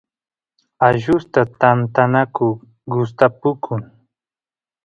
[0.87, 2.47] allusta tantanaku
[2.91, 3.81] gustapukun